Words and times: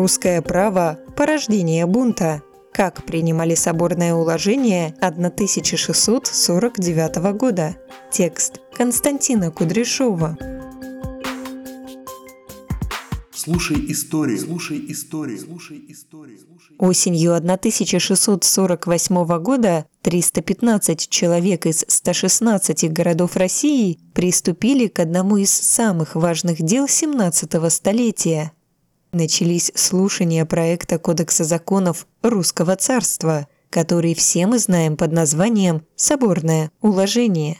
Русское 0.00 0.40
право– 0.40 0.98
порождение 1.14 1.84
бунта. 1.84 2.40
Как 2.72 3.04
принимали 3.04 3.54
соборное 3.54 4.14
уложение 4.14 4.94
1649 5.02 7.16
года. 7.36 7.76
Текст 8.10 8.62
Константина 8.72 9.50
Кудряшова. 9.50 10.38
Слушай 13.34 13.92
историю, 13.92 14.38
слушай 14.38 14.82
историю, 14.88 15.38
слушай 15.38 15.84
историю. 15.88 16.38
Осенью 16.78 17.34
1648 17.34 19.42
года 19.42 19.84
315 20.00 21.10
человек 21.10 21.66
из 21.66 21.84
116 21.86 22.90
городов 22.90 23.36
России 23.36 23.98
приступили 24.14 24.86
к 24.86 24.98
одному 24.98 25.36
из 25.36 25.50
самых 25.50 26.14
важных 26.14 26.62
дел 26.62 26.88
17 26.88 27.70
столетия. 27.70 28.52
Начались 29.12 29.72
слушания 29.74 30.44
проекта 30.44 30.98
Кодекса 30.98 31.44
законов 31.44 32.06
Русского 32.22 32.76
царства, 32.76 33.48
который 33.70 34.14
все 34.14 34.46
мы 34.46 34.58
знаем 34.58 34.96
под 34.96 35.12
названием 35.12 35.84
«Соборное 35.96 36.70
уложение». 36.80 37.58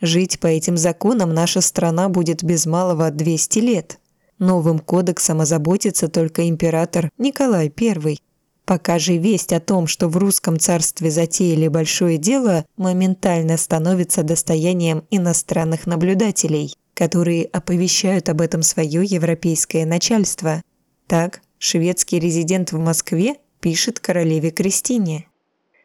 Жить 0.00 0.40
по 0.40 0.48
этим 0.48 0.76
законам 0.76 1.32
наша 1.32 1.60
страна 1.60 2.08
будет 2.08 2.42
без 2.42 2.66
малого 2.66 3.10
200 3.10 3.58
лет– 3.58 3.98
Новым 4.42 4.80
кодексом 4.80 5.40
озаботится 5.40 6.08
только 6.08 6.48
император 6.48 7.10
Николай 7.16 7.72
I. 7.80 8.18
Пока 8.64 8.98
же 8.98 9.16
весть 9.16 9.52
о 9.52 9.60
том, 9.60 9.86
что 9.86 10.08
в 10.08 10.16
русском 10.16 10.58
царстве 10.58 11.12
затеяли 11.12 11.68
большое 11.68 12.18
дело, 12.18 12.64
моментально 12.76 13.56
становится 13.56 14.24
достоянием 14.24 15.04
иностранных 15.10 15.86
наблюдателей, 15.86 16.74
которые 17.02 17.46
оповещают 17.46 18.28
об 18.28 18.40
этом 18.40 18.62
свое 18.62 19.02
европейское 19.02 19.84
начальство. 19.84 20.62
Так, 21.08 21.40
шведский 21.58 22.20
резидент 22.20 22.70
в 22.70 22.78
Москве 22.78 23.38
пишет 23.58 23.98
королеве 23.98 24.52
Кристине. 24.52 25.26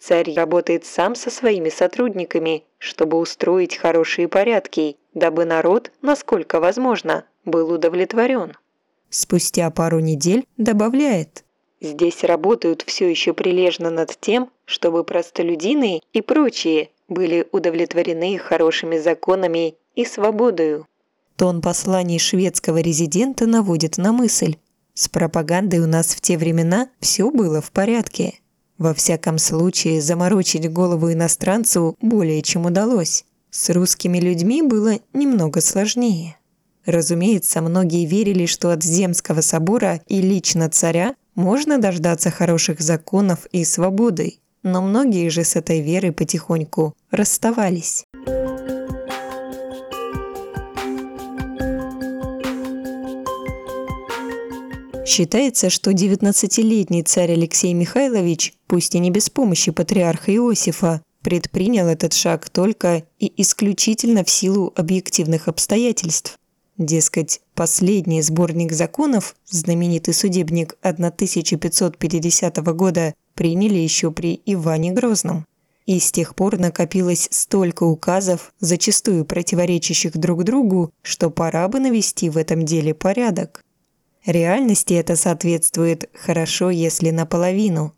Царь 0.00 0.34
работает 0.34 0.84
сам 0.84 1.14
со 1.14 1.30
своими 1.30 1.68
сотрудниками, 1.68 2.64
чтобы 2.78 3.18
устроить 3.18 3.76
хорошие 3.76 4.26
порядки, 4.26 4.96
дабы 5.14 5.44
народ, 5.44 5.92
насколько 6.02 6.58
возможно, 6.58 7.24
был 7.44 7.72
удовлетворен. 7.72 8.56
Спустя 9.08 9.70
пару 9.70 10.00
недель 10.00 10.44
добавляет. 10.56 11.44
Здесь 11.80 12.24
работают 12.24 12.82
все 12.84 13.08
еще 13.08 13.34
прилежно 13.34 13.90
над 13.90 14.18
тем, 14.20 14.50
чтобы 14.64 15.04
простолюдины 15.04 16.00
и 16.12 16.20
прочие 16.20 16.90
были 17.06 17.46
удовлетворены 17.52 18.36
хорошими 18.36 18.98
законами 18.98 19.76
и 19.94 20.04
свободою. 20.04 20.88
Тон 21.36 21.60
посланий 21.60 22.18
шведского 22.18 22.78
резидента 22.78 23.46
наводит 23.46 23.96
на 23.98 24.12
мысль. 24.12 24.56
С 24.94 25.08
пропагандой 25.08 25.80
у 25.80 25.86
нас 25.86 26.14
в 26.14 26.20
те 26.20 26.38
времена 26.38 26.88
все 27.00 27.30
было 27.30 27.60
в 27.60 27.72
порядке. 27.72 28.34
Во 28.78 28.94
всяком 28.94 29.38
случае, 29.38 30.00
заморочить 30.00 30.70
голову 30.72 31.12
иностранцу 31.12 31.96
более 32.00 32.42
чем 32.42 32.66
удалось. 32.66 33.24
С 33.50 33.70
русскими 33.70 34.18
людьми 34.18 34.62
было 34.62 34.98
немного 35.12 35.60
сложнее. 35.60 36.36
Разумеется, 36.86 37.62
многие 37.62 38.04
верили, 38.04 38.46
что 38.46 38.70
от 38.70 38.82
Земского 38.82 39.40
собора 39.40 40.00
и 40.06 40.20
лично 40.20 40.68
царя 40.68 41.14
можно 41.34 41.78
дождаться 41.78 42.30
хороших 42.30 42.80
законов 42.80 43.46
и 43.52 43.64
свободы, 43.64 44.38
но 44.62 44.82
многие 44.82 45.28
же 45.30 45.44
с 45.44 45.56
этой 45.56 45.80
верой 45.80 46.12
потихоньку 46.12 46.94
расставались. 47.10 48.04
Считается, 55.06 55.68
что 55.68 55.90
19-летний 55.90 57.02
царь 57.02 57.32
Алексей 57.32 57.74
Михайлович, 57.74 58.54
пусть 58.66 58.94
и 58.94 58.98
не 58.98 59.10
без 59.10 59.28
помощи 59.28 59.70
патриарха 59.70 60.34
Иосифа, 60.34 61.02
предпринял 61.22 61.86
этот 61.88 62.14
шаг 62.14 62.48
только 62.48 63.04
и 63.18 63.30
исключительно 63.42 64.24
в 64.24 64.30
силу 64.30 64.72
объективных 64.74 65.48
обстоятельств. 65.48 66.38
Дескать, 66.78 67.40
последний 67.54 68.22
сборник 68.22 68.72
законов, 68.72 69.36
знаменитый 69.48 70.14
судебник 70.14 70.76
1550 70.80 72.56
года, 72.74 73.14
приняли 73.34 73.78
еще 73.78 74.10
при 74.10 74.40
Иване 74.46 74.92
Грозном. 74.92 75.44
И 75.86 76.00
с 76.00 76.10
тех 76.12 76.34
пор 76.34 76.58
накопилось 76.58 77.28
столько 77.30 77.84
указов, 77.84 78.54
зачастую 78.58 79.26
противоречащих 79.26 80.16
друг 80.16 80.44
другу, 80.44 80.92
что 81.02 81.30
пора 81.30 81.68
бы 81.68 81.78
навести 81.78 82.30
в 82.30 82.38
этом 82.38 82.64
деле 82.64 82.94
порядок. 82.94 83.62
Реальности 84.26 84.94
это 84.94 85.16
соответствует 85.16 86.10
хорошо, 86.14 86.70
если 86.70 87.10
наполовину. 87.10 87.94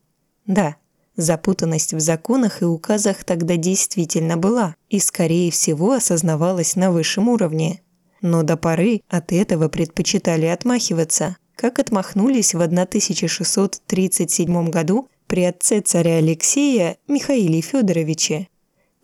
Да, 0.46 0.76
запутанность 1.16 1.94
в 1.94 2.00
законах 2.00 2.62
и 2.62 2.64
указах 2.64 3.24
тогда 3.24 3.56
действительно 3.56 4.36
была 4.36 4.74
и, 4.88 4.98
скорее 4.98 5.50
всего, 5.50 5.92
осознавалась 5.92 6.76
на 6.76 6.90
высшем 6.90 7.28
уровне– 7.28 7.80
но 8.26 8.42
до 8.42 8.56
поры 8.56 9.02
от 9.08 9.30
этого 9.32 9.68
предпочитали 9.68 10.46
отмахиваться, 10.46 11.36
как 11.54 11.78
отмахнулись 11.78 12.54
в 12.54 12.60
1637 12.60 14.70
году 14.70 15.08
при 15.26 15.44
отце 15.44 15.80
царя 15.80 16.16
Алексея 16.16 16.96
Михаиле 17.08 17.60
Федоровиче. 17.60 18.48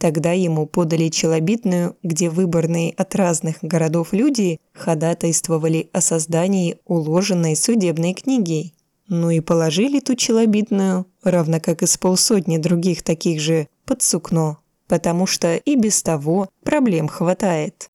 Тогда 0.02 0.32
ему 0.32 0.66
подали 0.66 1.10
челобитную, 1.10 1.96
где 2.02 2.28
выборные 2.28 2.90
от 2.90 3.14
разных 3.14 3.58
городов 3.62 4.08
люди 4.12 4.58
ходатайствовали 4.72 5.90
о 5.92 6.00
создании 6.00 6.80
уложенной 6.86 7.54
судебной 7.54 8.12
книги. 8.12 8.72
Ну 9.06 9.30
и 9.30 9.38
положили 9.38 10.00
ту 10.00 10.16
челобитную, 10.16 11.06
равно 11.22 11.60
как 11.60 11.84
и 11.84 11.86
с 11.86 11.96
полсотни 11.98 12.58
других 12.58 13.04
таких 13.04 13.41
же, 13.41 13.68
под 13.84 14.02
сукно, 14.02 14.58
потому 14.88 15.28
что 15.28 15.54
и 15.54 15.76
без 15.76 16.02
того 16.02 16.48
проблем 16.64 17.06
хватает. 17.06 17.91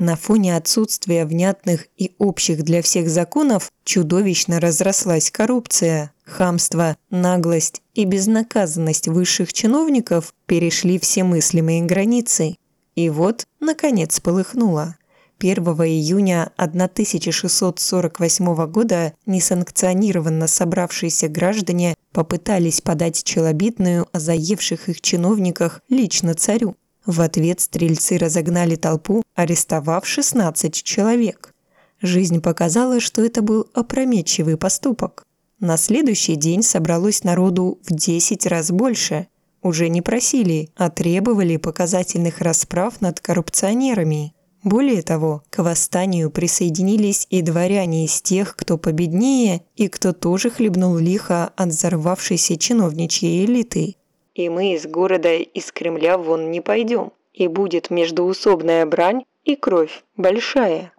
На 0.00 0.14
фоне 0.14 0.56
отсутствия 0.56 1.24
внятных 1.24 1.88
и 1.96 2.14
общих 2.18 2.62
для 2.62 2.82
всех 2.82 3.08
законов 3.08 3.72
чудовищно 3.84 4.60
разрослась 4.60 5.32
коррупция. 5.32 6.12
Хамство, 6.24 6.96
наглость 7.10 7.82
и 7.94 8.04
безнаказанность 8.04 9.08
высших 9.08 9.52
чиновников 9.52 10.34
перешли 10.46 11.00
все 11.00 11.24
мыслимые 11.24 11.82
границы. 11.82 12.58
И 12.94 13.10
вот, 13.10 13.44
наконец, 13.58 14.20
полыхнуло. 14.20 14.94
1 15.40 15.64
июня 15.64 16.52
1648 16.56 18.66
года 18.66 19.14
несанкционированно 19.26 20.46
собравшиеся 20.46 21.26
граждане 21.28 21.96
попытались 22.12 22.80
подать 22.80 23.24
челобитную 23.24 24.06
о 24.12 24.20
заевших 24.20 24.88
их 24.88 25.00
чиновниках 25.00 25.80
лично 25.88 26.34
царю. 26.34 26.76
В 27.08 27.22
ответ 27.22 27.58
стрельцы 27.62 28.18
разогнали 28.18 28.76
толпу, 28.76 29.22
арестовав 29.34 30.06
16 30.06 30.82
человек. 30.82 31.54
Жизнь 32.02 32.42
показала, 32.42 33.00
что 33.00 33.24
это 33.24 33.40
был 33.40 33.66
опрометчивый 33.72 34.58
поступок. 34.58 35.24
На 35.58 35.78
следующий 35.78 36.36
день 36.36 36.62
собралось 36.62 37.24
народу 37.24 37.78
в 37.82 37.94
10 37.94 38.46
раз 38.46 38.70
больше. 38.70 39.26
Уже 39.62 39.88
не 39.88 40.02
просили, 40.02 40.68
а 40.76 40.90
требовали 40.90 41.56
показательных 41.56 42.42
расправ 42.42 43.00
над 43.00 43.20
коррупционерами. 43.20 44.34
Более 44.62 45.00
того, 45.00 45.42
к 45.48 45.62
восстанию 45.62 46.30
присоединились 46.30 47.26
и 47.30 47.40
дворяне 47.40 48.04
из 48.04 48.20
тех, 48.20 48.54
кто 48.54 48.76
победнее 48.76 49.62
и 49.76 49.88
кто 49.88 50.12
тоже 50.12 50.50
хлебнул 50.50 50.98
лихо 50.98 51.52
от 51.56 51.70
взорвавшейся 51.70 52.58
чиновничьей 52.58 53.46
элиты 53.46 53.96
и 54.38 54.48
мы 54.48 54.74
из 54.74 54.86
города, 54.86 55.34
из 55.34 55.72
Кремля 55.72 56.16
вон 56.16 56.52
не 56.52 56.60
пойдем, 56.60 57.10
и 57.34 57.48
будет 57.48 57.90
междуусобная 57.90 58.86
брань 58.86 59.24
и 59.44 59.56
кровь 59.56 60.04
большая». 60.16 60.92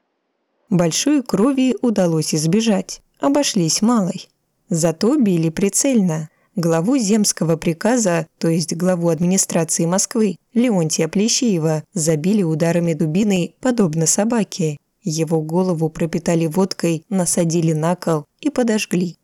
Большой 0.70 1.24
крови 1.24 1.76
удалось 1.82 2.36
избежать, 2.36 3.02
обошлись 3.20 3.82
малой. 3.82 4.30
Зато 4.70 5.18
били 5.18 5.50
прицельно. 5.50 6.30
Главу 6.56 6.98
земского 6.98 7.56
приказа, 7.56 8.28
то 8.38 8.50
есть 8.50 8.76
главу 8.76 9.08
администрации 9.08 9.86
Москвы, 9.86 10.36
Леонтия 10.54 11.08
Плещеева, 11.08 11.84
забили 11.94 12.44
ударами 12.44 12.94
дубины, 12.94 13.56
подобно 13.62 14.06
собаке. 14.06 14.78
Его 15.02 15.42
голову 15.42 15.90
пропитали 15.90 16.46
водкой, 16.46 17.06
насадили 17.10 17.72
на 17.72 17.96
кол 17.96 18.26
и 18.42 18.50
подожгли. 18.50 19.19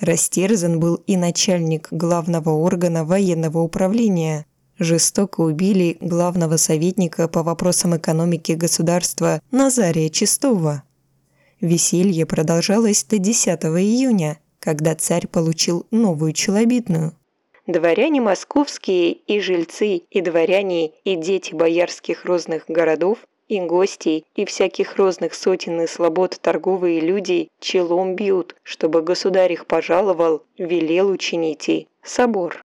Растерзан 0.00 0.78
был 0.78 0.96
и 1.06 1.16
начальник 1.16 1.88
главного 1.90 2.50
органа 2.50 3.04
военного 3.04 3.58
управления. 3.58 4.46
Жестоко 4.78 5.40
убили 5.40 5.96
главного 6.00 6.58
советника 6.58 7.28
по 7.28 7.42
вопросам 7.42 7.96
экономики 7.96 8.52
государства 8.52 9.40
Назария 9.50 10.10
Чистова. 10.10 10.82
Веселье 11.62 12.26
продолжалось 12.26 13.04
до 13.04 13.18
10 13.18 13.64
июня, 13.64 14.38
когда 14.58 14.94
царь 14.94 15.26
получил 15.26 15.86
новую 15.90 16.34
челобитную. 16.34 17.16
Дворяне 17.66 18.20
московские 18.20 19.12
и 19.12 19.40
жильцы, 19.40 19.96
и 19.96 20.20
дворяне, 20.20 20.90
и 21.04 21.16
дети 21.16 21.54
боярских 21.54 22.24
розных 22.26 22.66
городов, 22.68 23.18
и 23.48 23.60
гости, 23.60 24.24
и 24.34 24.44
всяких 24.44 24.96
розных 24.96 25.34
сотен 25.34 25.80
и 25.80 25.86
слобод 25.86 26.38
торговые 26.40 27.00
люди 27.00 27.48
челом 27.60 28.14
бьют, 28.16 28.56
чтобы 28.62 29.02
государь 29.02 29.52
их 29.52 29.66
пожаловал, 29.66 30.42
велел 30.58 31.10
учините. 31.10 31.86
Собор. 32.02 32.62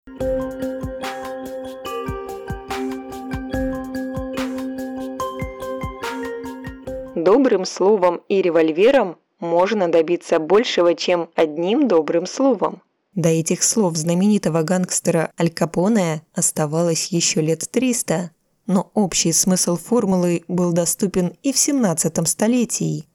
Добрым 7.15 7.65
словом 7.65 8.23
и 8.29 8.41
револьвером 8.41 9.17
можно 9.41 9.89
добиться 9.89 10.39
большего, 10.39 10.95
чем 10.95 11.29
одним 11.35 11.89
добрым 11.89 12.27
словом. 12.27 12.83
До 13.15 13.29
этих 13.29 13.65
слов 13.65 13.97
знаменитого 13.97 14.63
гангстера 14.63 15.33
Аль 15.39 15.51
Капоне 15.51 16.23
оставалось 16.33 17.09
еще 17.09 17.41
лет 17.41 17.69
300, 17.71 18.31
но 18.67 18.91
общий 18.95 19.33
смысл 19.33 19.77
формулы 19.77 20.45
был 20.49 20.73
доступен 20.73 21.35
и 21.43 21.53
в 21.53 21.59
17 21.59 22.29
столетии. 22.29 23.07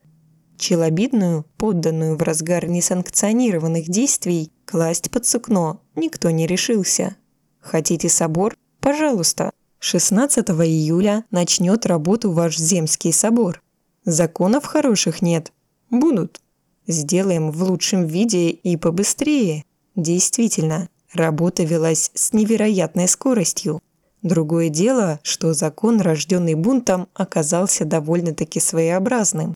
Челобидную, 0.58 1.46
подданную 1.58 2.16
в 2.18 2.22
разгар 2.22 2.68
несанкционированных 2.68 3.90
действий, 3.90 4.52
класть 4.66 5.12
под 5.12 5.26
сукно 5.26 5.82
никто 5.96 6.30
не 6.30 6.48
решился. 6.48 7.16
Хотите 7.60 8.10
собор? 8.10 8.56
Пожалуйста. 8.80 9.52
16 9.80 10.50
июля 10.50 11.26
начнет 11.32 11.86
работу 11.86 12.32
ваш 12.32 12.58
Земский 12.58 13.12
собор. 13.12 13.62
Законов 14.06 14.66
хороших 14.66 15.22
нет. 15.22 15.52
Будут. 15.90 16.42
Сделаем 16.88 17.52
в 17.52 17.64
лучшем 17.64 18.06
виде 18.06 18.50
и 18.50 18.78
побыстрее. 18.78 19.66
Действительно, 19.96 20.90
работа 21.14 21.64
велась 21.64 22.12
с 22.14 22.34
невероятной 22.34 23.08
скоростью. 23.08 23.82
Другое 24.26 24.70
дело, 24.70 25.20
что 25.22 25.54
закон, 25.54 26.02
рожденный 26.02 26.56
бунтом, 26.56 27.08
оказался 27.14 27.86
довольно-таки 27.86 28.60
своеобразным. 28.60 29.56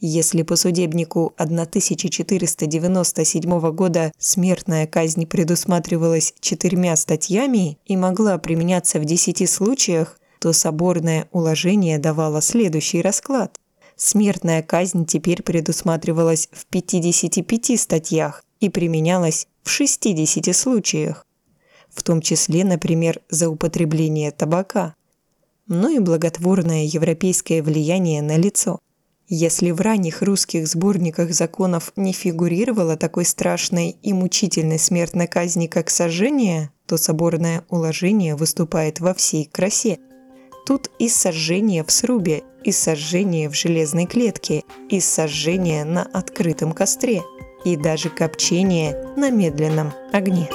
Если 0.00 0.42
по 0.42 0.56
судебнику 0.56 1.32
1497 1.36 3.70
года 3.70 4.10
смертная 4.18 4.88
казнь 4.88 5.24
предусматривалась 5.24 6.34
четырьмя 6.40 6.96
статьями 6.96 7.78
и 7.86 7.96
могла 7.96 8.38
применяться 8.38 8.98
в 8.98 9.04
десяти 9.04 9.46
случаях, 9.46 10.18
то 10.40 10.52
соборное 10.52 11.28
уложение 11.30 12.00
давало 12.00 12.42
следующий 12.42 13.00
расклад. 13.00 13.60
Смертная 13.94 14.64
казнь 14.64 15.06
теперь 15.06 15.44
предусматривалась 15.44 16.48
в 16.50 16.66
55 16.66 17.80
статьях 17.80 18.42
и 18.58 18.68
применялась 18.68 19.46
в 19.62 19.70
60 19.70 20.56
случаях, 20.56 21.24
в 21.98 22.02
том 22.02 22.20
числе, 22.20 22.64
например, 22.64 23.20
за 23.28 23.50
употребление 23.50 24.30
табака. 24.30 24.94
Но 25.66 25.88
и 25.88 25.98
благотворное 25.98 26.84
европейское 26.84 27.62
влияние 27.62 28.22
на 28.22 28.36
лицо. 28.36 28.78
Если 29.26 29.72
в 29.72 29.80
ранних 29.80 30.22
русских 30.22 30.68
сборниках 30.68 31.34
законов 31.34 31.92
не 31.96 32.12
фигурировало 32.12 32.96
такой 32.96 33.24
страшной 33.24 33.96
и 34.02 34.12
мучительной 34.12 34.78
смертной 34.78 35.26
казни, 35.26 35.66
как 35.66 35.90
сожжение, 35.90 36.70
то 36.86 36.96
соборное 36.96 37.64
уложение 37.68 38.36
выступает 38.36 39.00
во 39.00 39.12
всей 39.12 39.44
красе. 39.44 39.98
Тут 40.66 40.90
и 40.98 41.08
сожжение 41.08 41.84
в 41.84 41.90
срубе, 41.90 42.44
и 42.62 42.72
сожжение 42.72 43.50
в 43.50 43.54
железной 43.54 44.06
клетке, 44.06 44.62
и 44.88 45.00
сожжение 45.00 45.84
на 45.84 46.04
открытом 46.04 46.72
костре– 46.72 47.22
и 47.64 47.76
даже 47.76 48.08
копчение 48.08 48.96
на 49.16 49.30
медленном 49.30 49.92
огне. 50.12 50.48